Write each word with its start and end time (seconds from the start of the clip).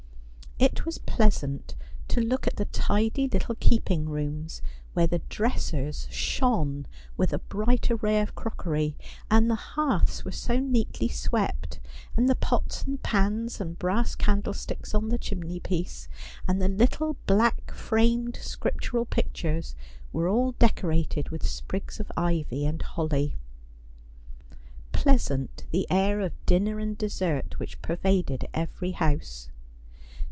It 0.59 0.85
was 0.85 0.99
pleasant 0.99 1.73
to 2.09 2.21
look 2.21 2.45
in 2.45 2.51
at 2.53 2.57
the 2.57 2.65
tidy 2.65 3.27
little 3.27 3.55
keep 3.59 3.89
ing 3.89 4.07
rooms, 4.07 4.61
where 4.93 5.07
the 5.07 5.17
dressers 5.27 6.07
shone 6.11 6.85
with 7.17 7.33
a 7.33 7.39
bright 7.39 7.89
array 7.89 8.21
of 8.21 8.35
crockery, 8.35 8.95
and 9.31 9.49
the 9.49 9.55
hearths 9.55 10.23
were 10.23 10.31
so 10.31 10.59
neatly 10.59 11.07
swept, 11.07 11.79
and 12.15 12.29
the 12.29 12.35
pots 12.35 12.83
and 12.83 13.01
pans 13.01 13.59
and 13.59 13.79
brass 13.79 14.13
candlesticks 14.13 14.93
on 14.93 15.09
the 15.09 15.17
chimney 15.17 15.59
piece, 15.59 16.07
and 16.47 16.61
the 16.61 16.69
little 16.69 17.17
black 17.25 17.71
framed 17.73 18.35
scriptural 18.35 19.05
pictures, 19.05 19.73
were 20.13 20.27
all 20.27 20.51
decorated 20.51 21.29
with 21.31 21.43
sprigs 21.43 21.99
of 21.99 22.11
ivy 22.15 22.67
and 22.67 22.83
holly. 22.83 23.35
Pleasant 24.91 25.65
the 25.71 25.87
air 25.89 26.19
of 26.19 26.33
dinner 26.45 26.77
and 26.77 26.95
dessert 26.99 27.57
which 27.57 27.81
pervaded 27.81 28.47
every 28.53 28.91
house. 28.91 29.49